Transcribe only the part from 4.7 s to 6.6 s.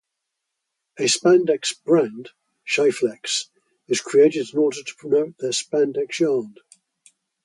to promote their spandex yarn.